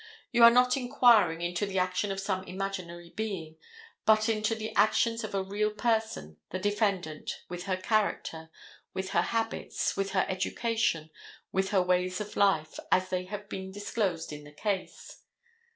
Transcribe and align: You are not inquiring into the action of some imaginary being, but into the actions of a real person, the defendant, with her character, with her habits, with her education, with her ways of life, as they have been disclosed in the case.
You 0.31 0.41
are 0.43 0.49
not 0.49 0.75
inquiring 0.77 1.41
into 1.43 1.67
the 1.67 1.77
action 1.77 2.11
of 2.11 2.19
some 2.19 2.43
imaginary 2.45 3.11
being, 3.11 3.57
but 4.03 4.29
into 4.29 4.55
the 4.55 4.73
actions 4.73 5.23
of 5.23 5.35
a 5.35 5.43
real 5.43 5.69
person, 5.69 6.37
the 6.49 6.57
defendant, 6.57 7.43
with 7.49 7.65
her 7.65 7.77
character, 7.77 8.49
with 8.95 9.11
her 9.11 9.21
habits, 9.21 9.95
with 9.95 10.13
her 10.13 10.25
education, 10.27 11.11
with 11.51 11.69
her 11.69 11.83
ways 11.83 12.19
of 12.19 12.35
life, 12.35 12.79
as 12.91 13.09
they 13.09 13.25
have 13.25 13.47
been 13.47 13.71
disclosed 13.71 14.33
in 14.33 14.43
the 14.43 14.51
case. 14.51 15.21